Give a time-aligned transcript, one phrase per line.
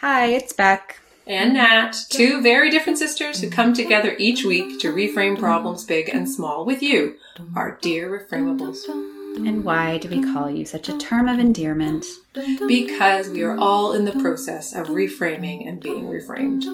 [0.00, 1.00] Hi, it's Beck.
[1.26, 6.08] And Nat, two very different sisters who come together each week to reframe problems big
[6.08, 7.16] and small with you,
[7.56, 8.78] our dear reframeables.
[9.44, 12.06] And why do we call you such a term of endearment?
[12.68, 16.64] Because we are all in the process of reframing and being reframed.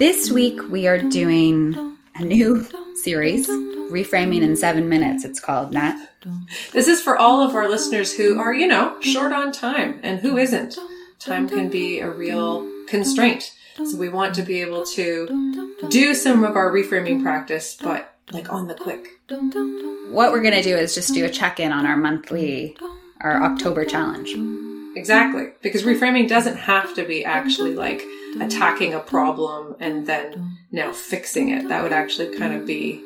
[0.00, 6.08] This week we are doing a new series, Reframing in Seven Minutes, it's called, Nat.
[6.72, 10.18] This is for all of our listeners who are, you know, short on time and
[10.18, 10.76] who isn't.
[11.20, 13.52] Time can be a real constraint.
[13.74, 13.86] Mm-hmm.
[13.86, 15.26] So we want to be able mm-hmm.
[15.26, 15.88] to mm-hmm.
[15.88, 19.08] do some of our reframing practice, but like on the quick.
[19.28, 22.76] What we're going to do is just do a check in on our monthly,
[23.20, 24.34] our October challenge.
[24.96, 25.52] Exactly.
[25.62, 28.02] Because reframing doesn't have to be actually like
[28.40, 31.68] attacking a problem and then now fixing it.
[31.68, 33.02] That would actually kind of be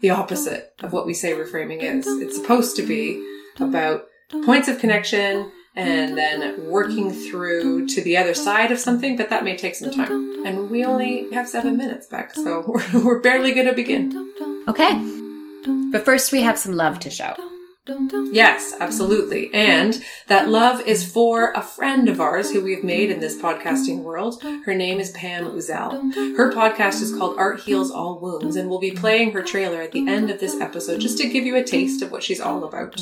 [0.00, 2.06] the opposite of what we say reframing is.
[2.06, 3.22] It's supposed to be
[3.58, 4.06] about
[4.44, 9.44] points of connection and then working through to the other side of something, but that
[9.44, 10.44] may take some time.
[10.46, 14.32] And we only have seven minutes back, so we're, we're barely going to begin.
[14.68, 14.92] Okay.
[15.92, 17.34] But first, we have some love to show.
[18.32, 19.52] Yes, absolutely.
[19.54, 24.02] And that love is for a friend of ours who we've made in this podcasting
[24.02, 24.42] world.
[24.42, 26.14] Her name is Pam Uzzell.
[26.36, 29.92] Her podcast is called Art Heals All Wounds, and we'll be playing her trailer at
[29.92, 32.64] the end of this episode just to give you a taste of what she's all
[32.64, 33.00] about.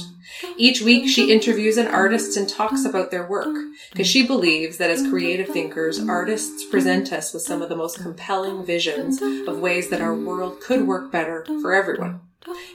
[0.57, 3.57] Each week, she interviews an artist and talks about their work,
[3.91, 8.01] because she believes that as creative thinkers, artists present us with some of the most
[8.01, 12.21] compelling visions of ways that our world could work better for everyone.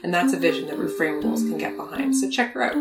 [0.04, 2.16] And that's a vision that Reframeables can get behind.
[2.16, 2.76] So check her out.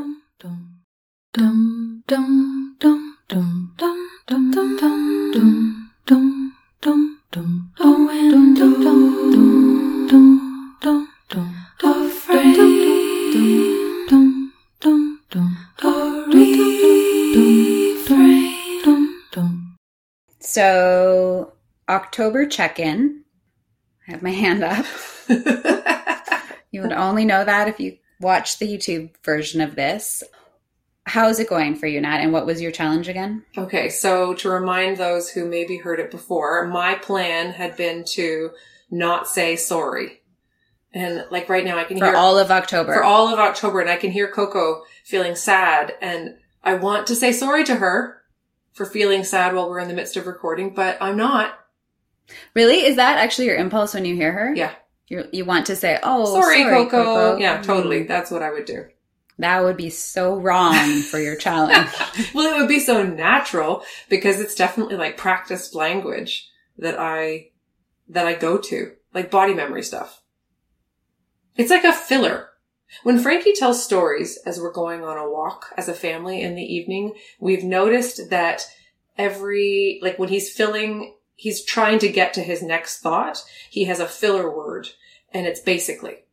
[20.40, 21.52] So,
[21.88, 23.22] October check in.
[24.08, 25.94] I have my hand up.
[26.70, 30.22] You would only know that if you watch the YouTube version of this.
[31.04, 32.18] How's it going for you, Nat?
[32.18, 33.42] And what was your challenge again?
[33.56, 38.50] Okay, so to remind those who maybe heard it before, my plan had been to
[38.90, 40.20] not say sorry.
[40.92, 42.92] And like right now I can for hear all of October.
[42.92, 47.14] For all of October and I can hear Coco feeling sad and I want to
[47.14, 48.22] say sorry to her
[48.72, 51.58] for feeling sad while we're in the midst of recording, but I'm not.
[52.54, 52.84] Really?
[52.84, 54.54] Is that actually your impulse when you hear her?
[54.54, 54.72] Yeah.
[55.08, 57.04] You you want to say, "Oh, sorry, sorry Coco.
[57.04, 57.62] Coco." Yeah, mm-hmm.
[57.64, 58.02] totally.
[58.04, 58.86] That's what I would do.
[59.38, 61.88] That would be so wrong for your challenge.
[62.34, 67.50] well, it would be so natural because it's definitely like practiced language that I
[68.08, 70.22] that I go to, like body memory stuff.
[71.56, 72.48] It's like a filler.
[73.02, 76.62] When Frankie tells stories as we're going on a walk as a family in the
[76.62, 78.66] evening, we've noticed that
[79.18, 84.00] every, like when he's filling, he's trying to get to his next thought, he has
[84.00, 84.88] a filler word
[85.32, 86.24] and it's basically.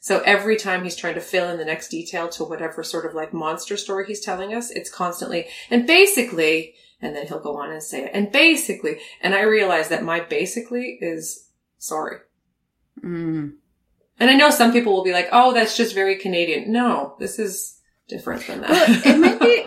[0.00, 3.14] So every time he's trying to fill in the next detail to whatever sort of
[3.14, 7.70] like monster story he's telling us, it's constantly, and basically, and then he'll go on
[7.70, 11.48] and say it, and basically, and I realize that my basically is
[11.78, 12.18] sorry.
[13.02, 13.54] Mm.
[14.18, 16.72] And I know some people will be like, oh, that's just very Canadian.
[16.72, 18.70] No, this is different than that.
[18.70, 19.66] Well, it might be,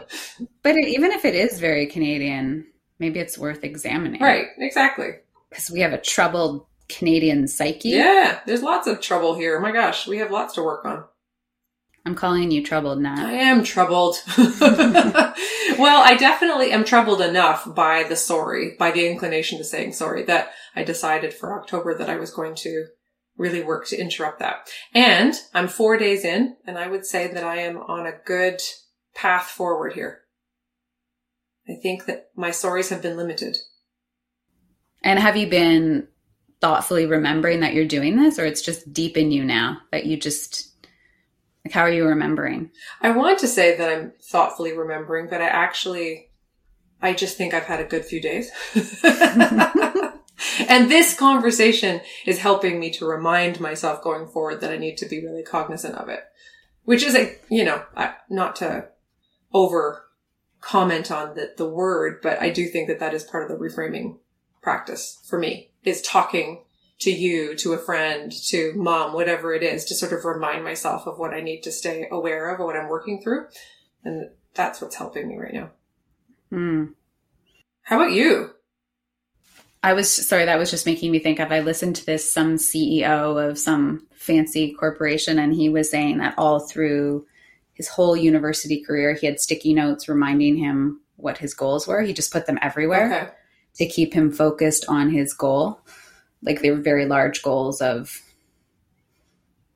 [0.63, 2.65] but it, even if it is very Canadian,
[2.99, 4.21] maybe it's worth examining.
[4.21, 5.09] right, exactly.
[5.49, 7.89] Because we have a troubled Canadian psyche.
[7.89, 9.57] Yeah, there's lots of trouble here.
[9.57, 11.05] Oh my gosh, we have lots to work on.
[12.05, 13.15] I'm calling you troubled now.
[13.17, 14.15] I am troubled.
[14.37, 20.23] well, I definitely am troubled enough by the sorry, by the inclination to saying sorry,
[20.23, 22.85] that I decided for October that I was going to
[23.37, 24.69] really work to interrupt that.
[24.93, 28.61] And I'm four days in, and I would say that I am on a good
[29.13, 30.21] path forward here.
[31.69, 33.57] I think that my stories have been limited.
[35.03, 36.07] And have you been
[36.61, 40.17] thoughtfully remembering that you're doing this, or it's just deep in you now that you
[40.17, 40.67] just
[41.67, 42.71] like how are you remembering?
[43.01, 46.29] I want to say that I'm thoughtfully remembering, but I actually,
[47.01, 48.49] I just think I've had a good few days.
[50.69, 55.05] and this conversation is helping me to remind myself going forward that I need to
[55.05, 56.23] be really cognizant of it,
[56.85, 57.83] which is a, you know,
[58.29, 58.87] not to
[59.53, 60.06] over
[60.61, 63.63] comment on the, the word, but I do think that that is part of the
[63.63, 64.17] reframing
[64.61, 66.63] practice for me is talking
[66.99, 71.05] to you, to a friend, to mom, whatever it is, to sort of remind myself
[71.05, 73.45] of what I need to stay aware of or what I'm working through.
[74.03, 75.69] And that's what's helping me right now.
[76.49, 76.85] Hmm.
[77.83, 78.51] How about you?
[79.83, 82.55] I was sorry, that was just making me think of I listened to this some
[82.55, 87.25] CEO of some fancy corporation and he was saying that all through
[87.77, 92.01] his whole university career he had sticky notes reminding him what his goals were.
[92.01, 93.05] He just put them everywhere.
[93.05, 93.31] Okay.
[93.75, 95.79] to keep him focused on his goal.
[96.41, 98.19] Like they were very large goals of,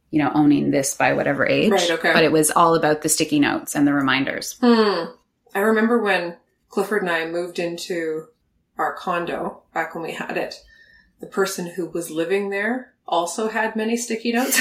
[0.10, 1.72] you know, owning this by whatever age.
[1.72, 2.12] Right, okay.
[2.14, 4.58] But it was all about the sticky notes and the reminders.
[4.60, 5.12] Hmm.
[5.54, 6.38] I remember when
[6.70, 8.26] Clifford and I moved into
[8.78, 10.56] our condo back when we had it.
[11.20, 14.60] The person who was living there also had many sticky notes,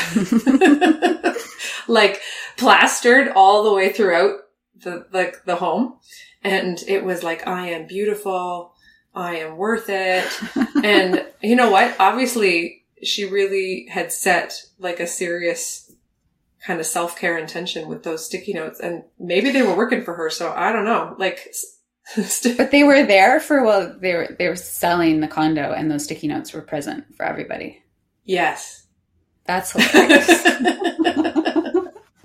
[1.88, 2.20] like
[2.56, 4.41] plastered all the way throughout
[4.76, 5.99] the like the home,
[6.43, 8.75] and it was like, "I am beautiful,
[9.14, 10.26] I am worth it,"
[10.85, 11.94] and you know what?
[11.99, 15.93] Obviously, she really had set like a serious
[16.67, 20.14] kind of self care intention with those sticky notes, and maybe they were working for
[20.14, 20.29] her.
[20.29, 21.55] So I don't know, like.
[22.56, 26.03] But they were there for well, they were they were selling the condo, and those
[26.03, 27.85] sticky notes were present for everybody.
[28.25, 28.87] Yes.
[29.44, 30.26] That's hilarious.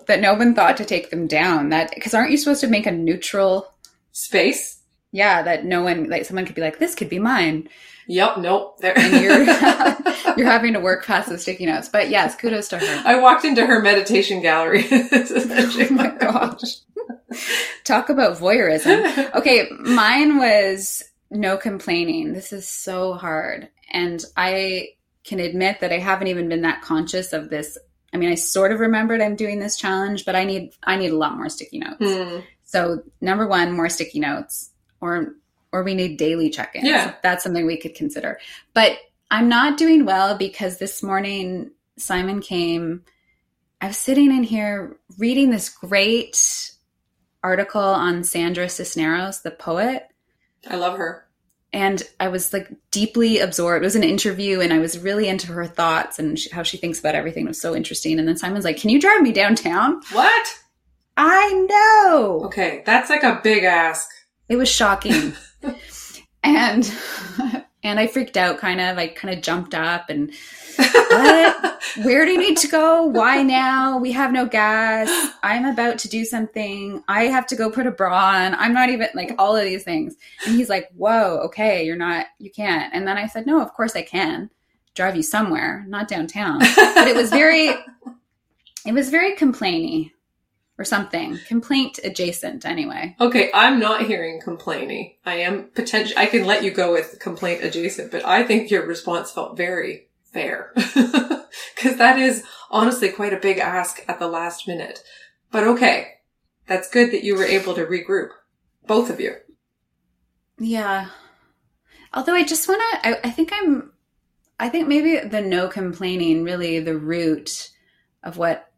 [0.08, 1.70] that no one thought to take them down.
[1.70, 3.72] That because aren't you supposed to make a neutral
[4.12, 4.80] Space.
[5.12, 7.68] Yeah, that no one like someone could be like, this could be mine,
[8.08, 8.38] Yep.
[8.38, 8.80] Nope.
[8.80, 8.98] There.
[8.98, 9.44] and you're
[10.38, 11.90] you're having to work past the sticky notes.
[11.90, 13.02] But yes, kudos to her.
[13.06, 14.86] I walked into her meditation gallery.
[14.92, 16.78] Oh my gosh.
[17.84, 19.34] Talk about voyeurism.
[19.36, 22.34] Okay, mine was no complaining.
[22.34, 23.70] This is so hard.
[23.92, 24.90] And I
[25.26, 27.78] can admit that I haven't even been that conscious of this.
[28.14, 31.12] I mean, I sort of remembered I'm doing this challenge, but I need I need
[31.12, 31.98] a lot more sticky notes.
[32.00, 32.40] Hmm.
[32.64, 35.34] So, number 1, more sticky notes or
[35.72, 36.88] or we need daily check-ins.
[36.88, 37.16] Yeah.
[37.22, 38.40] That's something we could consider.
[38.74, 38.98] But
[39.30, 43.04] I'm not doing well because this morning Simon came
[43.82, 46.72] I was sitting in here reading this great
[47.44, 50.08] article on Sandra Cisneros, the poet,
[50.68, 51.25] I love her.
[51.76, 53.84] And I was like deeply absorbed.
[53.84, 56.78] It was an interview, and I was really into her thoughts and sh- how she
[56.78, 57.44] thinks about everything.
[57.44, 58.18] It was so interesting.
[58.18, 60.48] And then Simon's like, "Can you drive me downtown?" What?
[61.18, 62.46] I know.
[62.46, 64.10] Okay, that's like a big ask.
[64.48, 65.34] It was shocking.
[66.44, 66.90] and
[67.86, 68.98] and I freaked out kind of.
[68.98, 70.32] I kind of jumped up and
[70.76, 71.82] what?
[72.04, 73.04] Where do you need to go?
[73.04, 73.98] Why now?
[73.98, 75.10] We have no gas.
[75.44, 77.04] I'm about to do something.
[77.08, 78.56] I have to go put a bra on.
[78.56, 80.16] I'm not even like all of these things.
[80.46, 82.94] And he's like, Whoa, okay, you're not, you can't.
[82.94, 84.50] And then I said, No, of course I can
[84.96, 86.60] drive you somewhere, not downtown.
[86.60, 87.70] But it was very,
[88.86, 90.12] it was very complainy
[90.78, 91.40] or something.
[91.48, 93.16] Complaint adjacent anyway.
[93.20, 95.16] Okay, I'm not hearing complaining.
[95.26, 96.18] I am potential.
[96.18, 100.10] I can let you go with complaint adjacent, but I think your response felt very
[100.34, 105.00] fair because that is honestly quite a big ask at the last minute.
[105.52, 106.16] But okay,
[106.68, 108.30] that's good that you were able to regroup,
[108.86, 109.36] both of you.
[110.58, 111.10] Yeah.
[112.14, 113.92] Although I just want to, I, I think I'm,
[114.60, 117.72] I think maybe the no complaining really the root
[118.24, 118.70] of what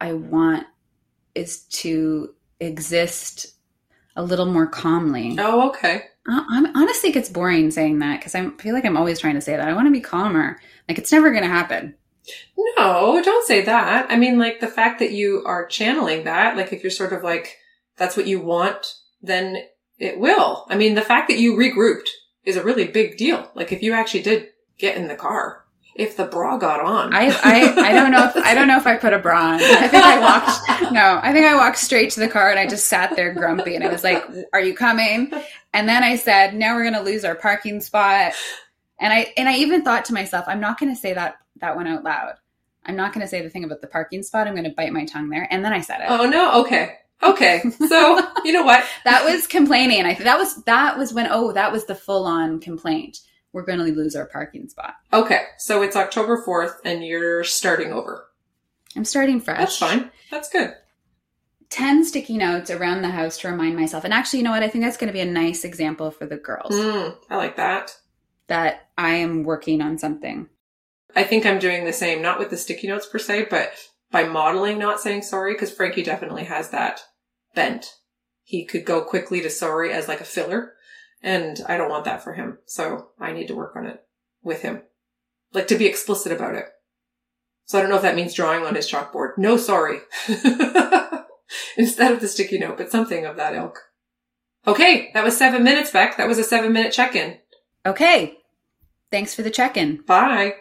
[0.00, 0.66] I want
[1.40, 3.54] is to exist
[4.16, 5.36] a little more calmly.
[5.38, 6.04] Oh, okay.
[6.28, 9.34] Uh, I- honestly, it gets boring saying that because I feel like I'm always trying
[9.36, 9.68] to say that.
[9.68, 10.60] I want to be calmer.
[10.88, 11.94] Like it's never going to happen.
[12.76, 14.10] No, don't say that.
[14.10, 17.22] I mean, like the fact that you are channeling that, like if you're sort of
[17.24, 17.56] like,
[17.96, 19.56] that's what you want, then
[19.98, 20.66] it will.
[20.68, 22.08] I mean, the fact that you regrouped
[22.44, 23.50] is a really big deal.
[23.54, 24.48] Like if you actually did
[24.78, 25.64] get in the car,
[25.94, 27.12] if the bra got on.
[27.12, 29.54] I, I, I don't know if I don't know if I put a bra on.
[29.60, 32.66] I think I walked no, I think I walked straight to the car and I
[32.66, 35.32] just sat there grumpy and I was like, Are you coming?
[35.72, 38.32] And then I said, Now we're gonna lose our parking spot.
[38.98, 41.86] And I and I even thought to myself, I'm not gonna say that that one
[41.86, 42.34] out loud.
[42.84, 44.46] I'm not gonna say the thing about the parking spot.
[44.46, 45.46] I'm gonna bite my tongue there.
[45.50, 46.06] And then I said it.
[46.08, 46.96] Oh no, okay.
[47.22, 47.62] Okay.
[47.88, 48.84] So, you know what?
[49.04, 50.04] That was complaining.
[50.04, 53.20] I that was that was when oh, that was the full on complaint.
[53.52, 54.94] We're gonna lose our parking spot.
[55.12, 55.44] Okay.
[55.58, 58.26] So it's October 4th and you're starting over.
[58.96, 59.58] I'm starting fresh.
[59.58, 60.10] That's fine.
[60.30, 60.74] That's good.
[61.70, 64.04] 10 sticky notes around the house to remind myself.
[64.04, 64.62] And actually, you know what?
[64.64, 67.56] I think that's going to be a nice example for the girls Mm, I like
[67.56, 67.96] that.
[68.48, 70.48] that I am working on something.
[71.14, 73.72] I think I'm doing the same, not with the sticky notes per se, but
[74.10, 77.02] by modeling not saying sorry, because Frankie definitely has that
[77.54, 77.94] bent.
[78.42, 80.72] He could go quickly to sorry as like a filler,
[81.22, 82.58] and I don't want that for him.
[82.66, 84.02] So I need to work on it
[84.42, 84.82] with him.
[85.52, 86.66] Like to be explicit about it.
[87.66, 89.38] So I don't know if that means drawing on his chalkboard.
[89.38, 89.98] No sorry.
[91.76, 93.78] Instead of the sticky note, but something of that ilk.
[94.66, 96.16] Okay, that was seven minutes, Beck.
[96.16, 97.38] That was a seven minute check-in.
[97.86, 98.36] Okay.
[99.10, 100.02] Thanks for the check in.
[100.02, 100.54] Bye.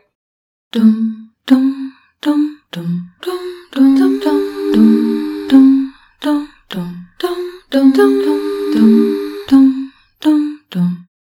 [0.72, 5.10] dum dum dum dum dum dum dum dum dum
[5.50, 5.89] dum
[6.22, 9.29] dum dum dum dum dum dum dum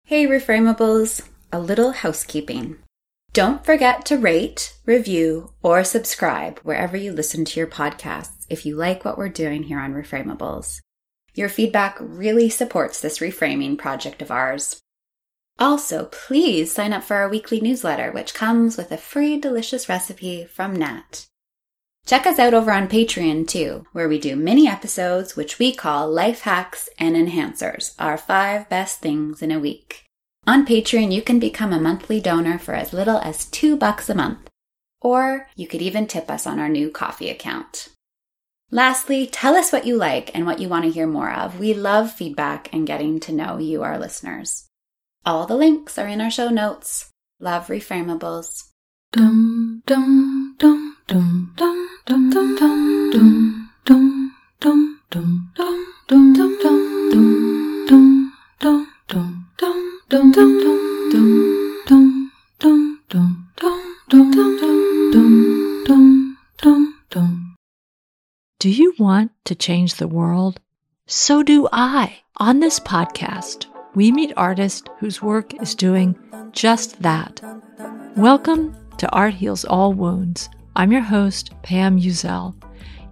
[0.07, 2.77] Hey, Reframeables, a little housekeeping.
[3.33, 8.77] Don't forget to rate, review, or subscribe wherever you listen to your podcasts if you
[8.77, 10.81] like what we're doing here on Reframeables.
[11.33, 14.79] Your feedback really supports this reframing project of ours.
[15.59, 20.45] Also, please sign up for our weekly newsletter, which comes with a free delicious recipe
[20.45, 21.25] from Nat.
[22.07, 26.11] Check us out over on Patreon too, where we do mini episodes which we call
[26.11, 30.05] Life Hacks and Enhancers, our five best things in a week.
[30.47, 34.15] On Patreon, you can become a monthly donor for as little as two bucks a
[34.15, 34.51] month,
[35.01, 37.89] or you could even tip us on our new Ko-fi account.
[38.71, 41.59] Lastly, tell us what you like and what you want to hear more of.
[41.59, 44.67] We love feedback and getting to know you, our listeners.
[45.25, 47.09] All the links are in our show notes.
[47.41, 48.65] Love Reframeables.
[49.15, 49.23] Do
[68.71, 70.59] you want to change the world?
[71.07, 72.19] So do I.
[72.39, 76.19] On this podcast, we meet artists whose work is doing
[76.51, 77.41] just that.
[78.17, 80.49] Welcome to Art Heals All Wounds.
[80.75, 82.55] I'm your host, Pam Uzzell.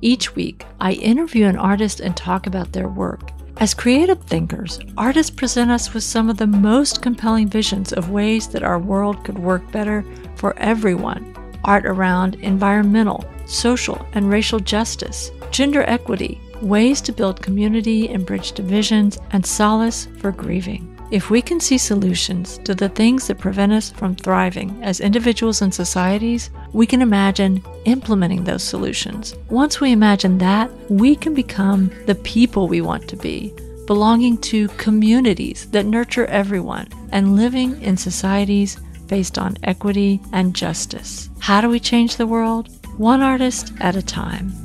[0.01, 3.31] Each week, I interview an artist and talk about their work.
[3.59, 8.49] As creative thinkers, artists present us with some of the most compelling visions of ways
[8.49, 10.03] that our world could work better
[10.35, 11.37] for everyone.
[11.63, 18.53] Art around environmental, social, and racial justice, gender equity, ways to build community and bridge
[18.53, 20.92] divisions, and solace for grieving.
[21.13, 25.61] If we can see solutions to the things that prevent us from thriving as individuals
[25.61, 29.35] and societies, we can imagine implementing those solutions.
[29.51, 33.53] Once we imagine that, we can become the people we want to be,
[33.87, 41.29] belonging to communities that nurture everyone, and living in societies based on equity and justice.
[41.41, 42.71] How do we change the world?
[42.97, 44.62] One artist at a time.